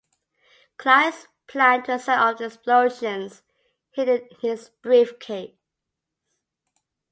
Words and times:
Kleist 0.79 1.27
planned 1.45 1.85
to 1.85 1.99
set 1.99 2.17
off 2.17 2.41
explosives 2.41 3.43
hidden 3.91 4.27
in 4.31 4.37
his 4.41 4.69
briefcase. 4.81 5.53